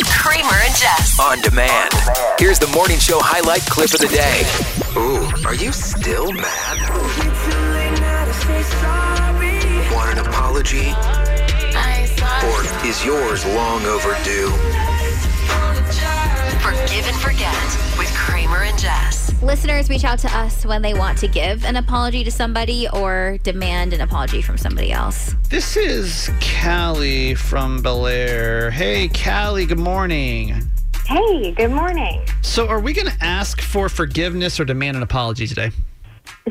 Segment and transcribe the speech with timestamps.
[0.00, 1.20] Kramer and Jess.
[1.20, 1.92] On demand.
[2.38, 4.42] Here's the morning show highlight clip of the day.
[4.96, 6.78] Ooh, are you still mad?
[9.92, 10.94] Want an apology?
[12.48, 14.91] Or is yours long overdue?
[16.92, 19.42] Forgive and forget with Kramer and Jess.
[19.42, 23.38] Listeners reach out to us when they want to give an apology to somebody or
[23.44, 25.34] demand an apology from somebody else.
[25.48, 28.70] This is Callie from Bel Air.
[28.70, 30.54] Hey, Callie, good morning.
[31.06, 32.26] Hey, good morning.
[32.42, 35.70] So, are we going to ask for forgiveness or demand an apology today?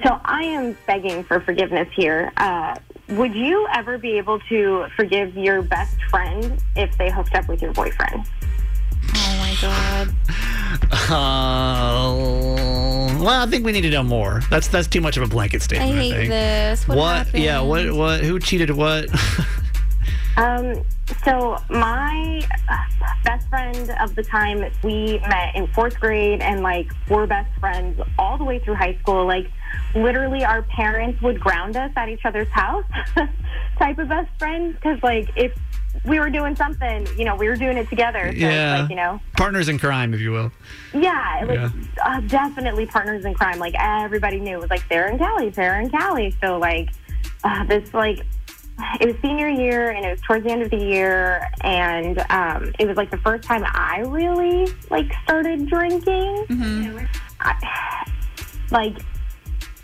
[0.04, 2.32] So I am begging for forgiveness here.
[2.38, 2.76] Uh,
[3.10, 7.62] would you ever be able to forgive your best friend if they hooked up with
[7.62, 8.26] your boyfriend?
[9.52, 10.16] Oh my god.
[10.94, 12.14] Uh,
[13.22, 14.42] well, I think we need to know more.
[14.50, 15.92] That's that's too much of a blanket statement.
[15.92, 16.30] I, hate think.
[16.30, 16.88] this.
[16.88, 17.36] What, What?
[17.36, 17.62] Yeah.
[17.62, 17.92] What?
[17.94, 18.22] What?
[18.22, 18.72] Who cheated?
[18.72, 19.10] What?
[20.38, 20.84] Um,
[21.26, 22.78] so my uh,
[23.24, 28.00] best friend of the time, we met in fourth grade and like we're best friends
[28.18, 29.26] all the way through high school.
[29.26, 29.52] Like
[29.94, 32.86] literally our parents would ground us at each other's house
[33.78, 34.78] type of best friends.
[34.82, 35.54] Cause like if
[36.06, 38.32] we were doing something, you know, we were doing it together.
[38.32, 38.82] So yeah.
[38.82, 40.52] like, you know, Partners in crime, if you will.
[40.94, 41.70] Yeah, like Yeah.
[42.04, 43.60] Uh, definitely partners in crime.
[43.60, 46.36] Like everybody knew it was like Sarah and Callie, Sarah and Callie.
[46.42, 46.90] So like
[47.44, 48.20] uh, this like
[49.00, 52.74] it was senior year and it was towards the end of the year and um,
[52.80, 56.46] it was like the first time I really like started drinking.
[57.40, 58.06] I,
[58.72, 58.98] like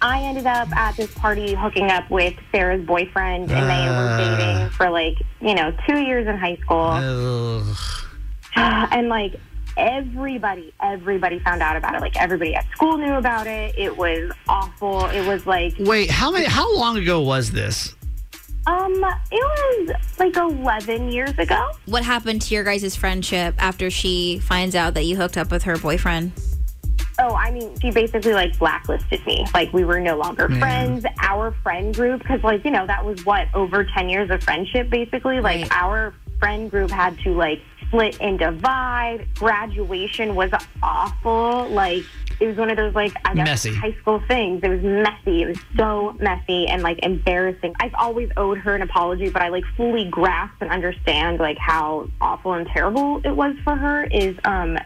[0.02, 4.18] I ended up at this party hooking up with Sarah's boyfriend and they were Ah.
[4.18, 7.78] dating for like you know two years in high school Ugh.
[8.92, 9.40] and like
[9.76, 14.32] everybody everybody found out about it like everybody at school knew about it it was
[14.50, 16.46] awful it was like Wait, how many?
[16.46, 17.94] How long ago was this?
[18.66, 18.94] um
[19.32, 24.76] it was like 11 years ago What happened to your guys' friendship after she finds
[24.76, 26.34] out that you hooked up with her boyfriend?
[27.20, 30.60] Oh i mean she basically like blacklisted me like we were no longer Yeah.
[30.60, 34.44] friends our friend group because like you know that was what over 10 years of
[34.44, 35.72] friendship basically like Right.
[35.72, 40.52] our friend group had to like split and divide graduation was
[40.84, 42.04] awful like
[42.40, 43.74] it was one of those like I guess Messy.
[43.74, 44.60] high school things.
[44.62, 45.42] It was messy.
[45.42, 47.74] It was so messy and like embarrassing.
[47.80, 52.08] I've always owed her an apology, but I like fully grasp and understand like how
[52.22, 54.04] awful and terrible it was for her.
[54.04, 54.78] Is um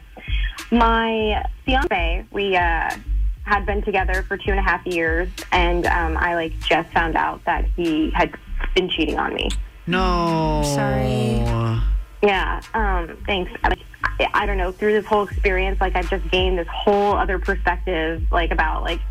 [0.72, 2.26] my fiance?
[2.32, 2.90] We uh
[3.44, 7.16] had been together for two and a half years, and um, I like just found
[7.16, 8.34] out that he had
[8.76, 9.50] been cheating on me.
[9.88, 10.62] No.
[10.64, 11.42] Sorry.
[12.24, 13.52] Yeah, um, thanks.
[13.64, 14.72] I, I, I don't know.
[14.72, 19.02] Through this whole experience, like I've just gained this whole other perspective, like about like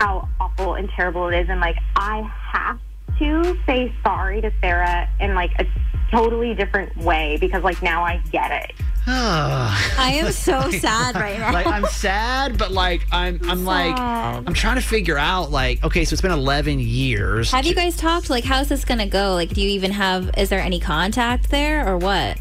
[0.00, 2.22] how awful and terrible it is, and like I
[2.52, 2.80] have
[3.18, 5.66] to say sorry to Sarah in like a
[6.10, 8.72] totally different way because like now I get it.
[9.10, 11.52] I am so sad right now.
[11.54, 16.04] like I'm sad, but like I'm I'm like I'm trying to figure out like okay,
[16.04, 17.50] so it's been 11 years.
[17.52, 18.28] Have you guys talked?
[18.28, 19.32] Like, how's this gonna go?
[19.32, 20.30] Like, do you even have?
[20.36, 22.38] Is there any contact there, or what?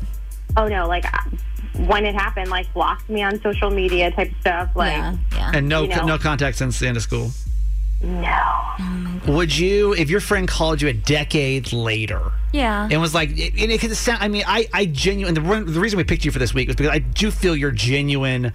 [0.57, 1.22] Oh no, like uh,
[1.85, 4.69] when it happened, like blocked me on social media type stuff.
[4.75, 5.51] Like yeah, yeah.
[5.53, 6.05] and no you know.
[6.05, 7.31] no contact since the end of school.
[8.02, 9.22] No.
[9.28, 12.31] Would you if your friend called you a decade later?
[12.53, 12.88] yeah.
[12.90, 14.22] and was like, and it could sound.
[14.22, 15.34] I mean, I, I genuine.
[15.34, 17.72] The, the reason we picked you for this week was because I do feel you're
[17.72, 18.53] genuine.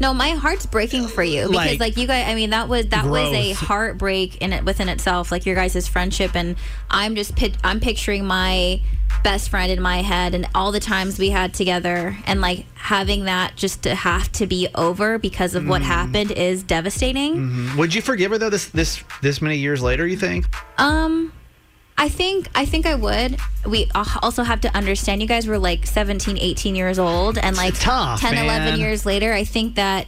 [0.00, 2.26] No, my heart's breaking for you because, Like, like, you guys.
[2.26, 5.30] I mean, that was that was a heartbreak in it within itself.
[5.30, 6.56] Like your guys' friendship, and
[6.90, 8.80] I'm just pit- I'm picturing my
[9.22, 13.24] best friend in my head and all the times we had together, and like having
[13.24, 15.68] that just to have to be over because of Mm.
[15.68, 17.76] what happened is devastating.
[17.76, 18.50] Would you forgive her though?
[18.50, 20.46] This this this many years later, you think?
[20.78, 21.32] Um,
[21.98, 23.36] I think I think I would.
[23.66, 27.78] We also have to understand you guys were like 17, 18 years old and like
[27.78, 30.06] tough, 10, 11 years later, I think that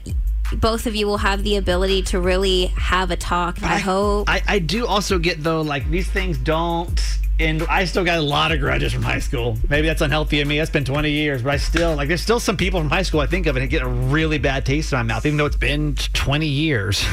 [0.55, 3.63] both of you will have the ability to really have a talk.
[3.63, 4.29] I, hope.
[4.29, 6.99] I, I do also get though like these things don't.
[7.43, 9.59] And I still got a lot of grudges from high school.
[9.69, 10.61] Maybe that's unhealthy of me.
[10.61, 12.07] It's been 20 years, but I still like.
[12.07, 14.65] There's still some people from high school I think of and get a really bad
[14.65, 17.05] taste in my mouth, even though it's been 20 years.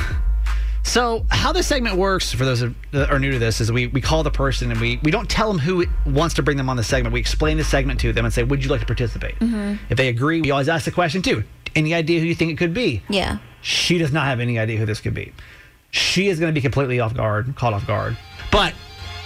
[0.84, 2.62] So, how this segment works for those
[2.92, 5.30] that are new to this is we, we call the person and we, we don't
[5.30, 7.14] tell them who wants to bring them on the segment.
[7.14, 9.38] We explain the segment to them and say, Would you like to participate?
[9.40, 9.84] Mm-hmm.
[9.90, 11.44] If they agree, we always ask the question too.
[11.76, 13.04] Any idea who you think it could be?
[13.10, 13.40] Yeah.
[13.62, 15.34] She does not have any idea who this could be.
[15.92, 18.18] She is going to be completely off guard, caught off guard.
[18.52, 18.74] But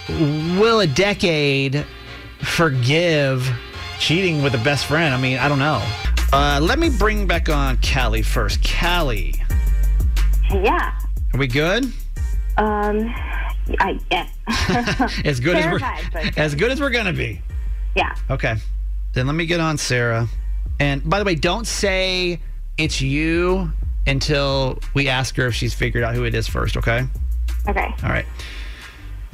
[0.08, 1.84] will a decade
[2.38, 3.48] forgive
[3.98, 5.14] cheating with a best friend?
[5.14, 5.82] I mean, I don't know.
[6.32, 8.60] Uh, let me bring back on Callie first.
[8.64, 9.34] Callie,
[10.50, 10.92] Yeah.
[11.32, 11.84] are we good?
[12.56, 13.14] Um.
[13.80, 14.28] I yeah.
[15.24, 17.40] As good as we're as good as we're gonna be.
[17.96, 18.14] yeah.
[18.30, 18.56] Okay.
[19.14, 20.28] Then let me get on Sarah.
[20.80, 22.40] And by the way, don't say
[22.76, 23.72] it's you
[24.06, 27.06] until we ask her if she's figured out who it is first, okay?
[27.68, 27.94] Okay.
[28.02, 28.26] All right.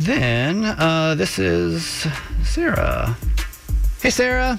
[0.01, 2.07] Then uh, this is
[2.43, 3.15] Sarah.
[4.01, 4.59] Hey, Sarah.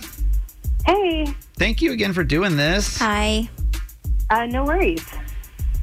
[0.86, 1.34] Hey.
[1.58, 3.00] Thank you again for doing this.
[3.00, 3.50] Hi.
[4.30, 5.04] Uh, no worries.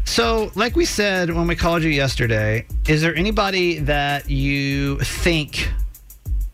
[0.05, 5.69] So, like we said when we called you yesterday, is there anybody that you think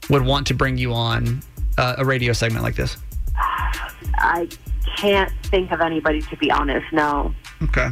[0.09, 1.43] would want to bring you on
[1.77, 2.97] uh, a radio segment like this?
[3.37, 4.49] I
[4.97, 6.91] can't think of anybody to be honest.
[6.91, 7.35] No.
[7.65, 7.91] Okay.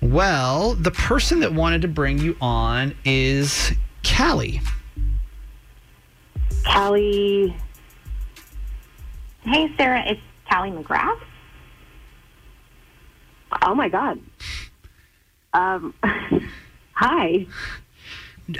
[0.00, 3.72] Well, the person that wanted to bring you on is
[4.14, 4.60] Callie.
[6.64, 7.56] Callie.
[9.42, 10.04] Hey, Sarah.
[10.06, 10.20] It's
[10.50, 11.20] Callie McGrath.
[13.62, 14.20] Oh my God.
[15.52, 15.94] Um.
[16.92, 17.46] hi.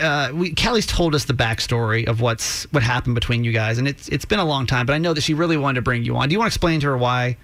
[0.00, 3.86] uh, we Callie's told us the backstory of what's what happened between you guys, and
[3.86, 4.86] it's it's been a long time.
[4.86, 6.28] But I know that she really wanted to bring you on.
[6.28, 7.36] Do you want to explain to her why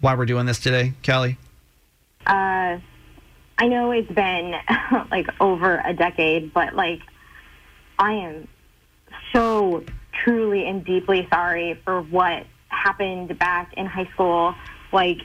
[0.00, 1.38] why we're doing this today, Callie?
[2.26, 2.78] Uh,
[3.58, 4.54] I know it's been
[5.10, 7.00] like over a decade, but like,
[7.98, 8.48] I am
[9.32, 9.84] so
[10.24, 14.54] truly and deeply sorry for what happened back in high school.
[14.92, 15.18] Like,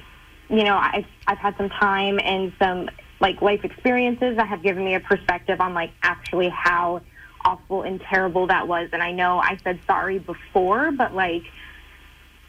[0.49, 2.89] you know, I've I've had some time and some
[3.19, 7.01] like life experiences that have given me a perspective on like actually how
[7.45, 8.89] awful and terrible that was.
[8.93, 11.43] And I know I said sorry before, but like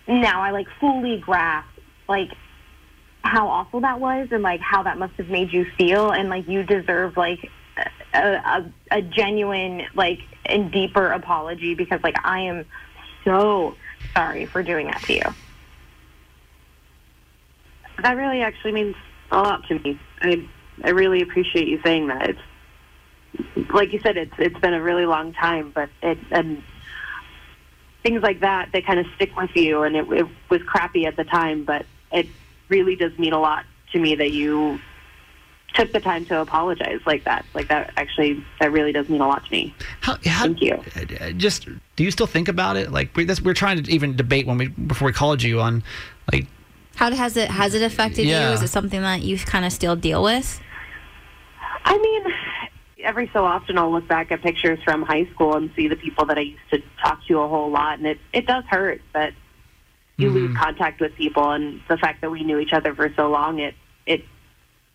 [0.06, 1.68] now I like fully grasp
[2.08, 2.30] like
[3.22, 6.48] how awful that was and like how that must have made you feel and like
[6.48, 7.50] you deserve like
[8.14, 12.64] a, a, genuine like and deeper apology because like I am
[13.24, 13.74] so
[14.14, 15.22] sorry for doing that to you.
[18.02, 18.96] That really actually means
[19.30, 20.00] a lot to me.
[20.20, 20.48] I
[20.84, 22.30] I really appreciate you saying that.
[22.30, 26.62] It's like you said, it's it's been a really long time, but it and
[28.02, 29.82] things like that they kind of stick with you.
[29.82, 32.26] And it, it was crappy at the time, but it
[32.68, 34.80] really does mean a lot to me that you
[35.74, 37.44] took the time to apologize like that.
[37.54, 39.74] Like that actually that really does mean a lot to me.
[40.00, 40.82] How, how, Thank you.
[41.20, 41.66] uh, Just
[41.96, 42.90] do you still think about it?
[42.92, 45.82] Like we, this, we're trying to even debate when we before we called you on
[46.32, 46.46] like
[46.96, 48.48] How has it has it affected Yeah.
[48.48, 48.54] you?
[48.54, 50.60] Is it something that you kind of still deal with?
[51.84, 52.24] I mean,
[53.02, 56.26] every so often I'll look back at pictures from high school and see the people
[56.26, 59.32] that I used to talk to a whole lot, and it it does hurt but
[60.18, 63.28] you lose contact with people, and the fact that we knew each other for so
[63.30, 63.74] long, it
[64.06, 64.24] it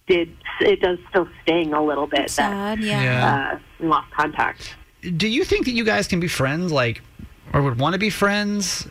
[0.08, 3.04] did it does still sting a little bit Sad, yeah.
[3.04, 3.60] Yeah.
[3.82, 4.76] uh, lost contact.
[5.18, 7.02] do you think that you guys can be friends like
[7.54, 8.88] or would want to be friends?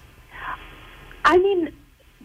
[1.25, 1.73] I mean,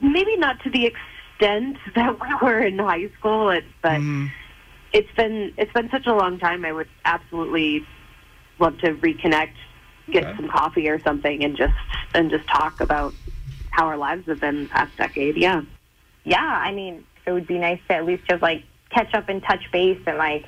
[0.01, 3.99] maybe not to the extent that we were in high school, it, but
[4.93, 6.65] it's been it's been such a long time.
[6.65, 7.85] I would absolutely
[8.59, 9.53] love to reconnect,
[10.11, 10.35] get Okay.
[10.37, 11.73] some coffee or something, and just
[12.13, 13.13] and just talk about
[13.71, 15.37] how our lives have been the past decade.
[15.37, 15.61] Yeah.
[16.23, 19.41] Yeah, I mean, it would be nice to at least just like catch up and
[19.43, 20.45] touch base and like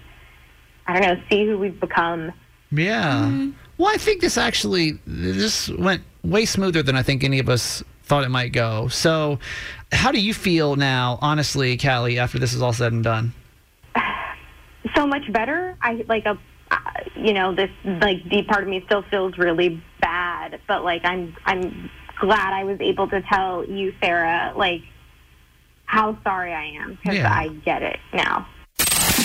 [0.85, 2.31] I don't know, see who we've become.
[2.71, 3.47] Yeah.
[3.77, 7.83] Well, I think this actually this went way smoother than I think any of us
[8.03, 8.87] thought it might go.
[8.89, 9.39] So,
[9.91, 13.33] how do you feel now, honestly, Callie, after this is all said and done?
[14.95, 15.77] so much better.
[15.81, 16.37] I like a,
[16.71, 16.77] uh,
[17.15, 21.35] you know, this like deep part of me still feels really bad, but like I'm
[21.45, 24.81] I'm glad I was able to tell you, Sarah, like
[25.93, 27.31] how sorry I am because Yeah.
[27.31, 28.47] I get it now.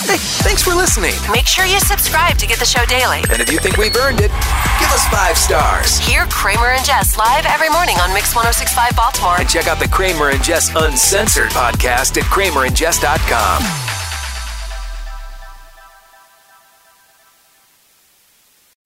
[0.04, 1.14] Hey, thanks for listening.
[1.32, 3.20] Make sure you subscribe to get the show daily.
[3.32, 4.30] And if you think we've earned it,
[4.78, 5.98] give us five stars.
[5.98, 9.36] Hear Kramer and Jess live every morning on Mix 1065 Baltimore.
[9.40, 13.62] And check out the Kramer and Jess Uncensored podcast at kramerandjess.com.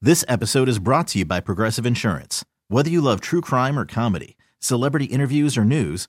[0.01, 2.45] This episode is brought to you by Progressive Insurance.
[2.69, 6.09] Whether you love true crime or comedy, celebrity interviews or news,